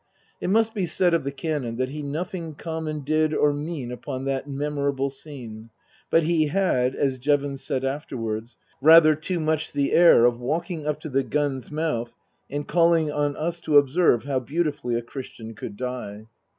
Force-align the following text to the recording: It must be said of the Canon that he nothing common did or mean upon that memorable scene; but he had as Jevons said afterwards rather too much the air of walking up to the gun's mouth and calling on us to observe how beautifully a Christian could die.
It 0.41 0.49
must 0.49 0.73
be 0.73 0.87
said 0.87 1.13
of 1.13 1.23
the 1.23 1.31
Canon 1.31 1.75
that 1.77 1.89
he 1.89 2.01
nothing 2.01 2.55
common 2.55 3.01
did 3.03 3.35
or 3.35 3.53
mean 3.53 3.91
upon 3.91 4.25
that 4.25 4.49
memorable 4.49 5.11
scene; 5.11 5.69
but 6.09 6.23
he 6.23 6.47
had 6.47 6.95
as 6.95 7.19
Jevons 7.19 7.61
said 7.63 7.85
afterwards 7.85 8.57
rather 8.81 9.13
too 9.13 9.39
much 9.39 9.71
the 9.71 9.91
air 9.91 10.25
of 10.25 10.39
walking 10.39 10.87
up 10.87 10.99
to 11.01 11.09
the 11.09 11.21
gun's 11.21 11.69
mouth 11.69 12.15
and 12.49 12.67
calling 12.67 13.11
on 13.11 13.35
us 13.37 13.59
to 13.59 13.77
observe 13.77 14.23
how 14.23 14.39
beautifully 14.39 14.95
a 14.95 15.03
Christian 15.03 15.53
could 15.53 15.77
die. 15.77 16.25